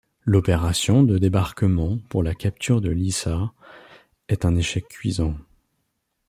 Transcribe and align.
L'opération 0.25 1.03
de 1.03 1.19
débarquement 1.19 1.99
pour 2.09 2.23
la 2.23 2.33
capture 2.33 2.81
de 2.81 2.89
Lissa 2.89 3.53
est 4.29 4.45
un 4.45 4.55
échec 4.55 4.87
cuisant. 4.87 5.35